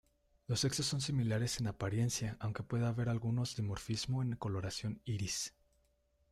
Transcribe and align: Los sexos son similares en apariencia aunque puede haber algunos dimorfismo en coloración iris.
Los 0.47 0.61
sexos 0.61 0.87
son 0.87 0.99
similares 0.99 1.59
en 1.59 1.67
apariencia 1.67 2.35
aunque 2.39 2.63
puede 2.63 2.87
haber 2.87 3.07
algunos 3.07 3.55
dimorfismo 3.55 4.23
en 4.23 4.35
coloración 4.35 4.99
iris. 5.05 5.53